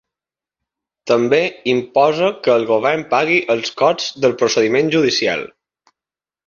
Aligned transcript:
També 1.11 1.41
imposa 1.75 2.31
que 2.47 2.55
el 2.55 2.65
govern 2.71 3.07
pagui 3.13 3.39
els 3.57 3.73
costs 3.83 4.11
del 4.25 4.37
procediment 4.43 4.95
judicial. 4.97 5.51